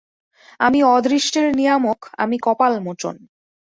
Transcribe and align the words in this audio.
আমি 0.59 0.79
অদৃষ্টের 0.87 1.47
নিয়ামক, 1.55 1.99
আমি 2.17 2.37
কপালমোচন। 2.39 3.15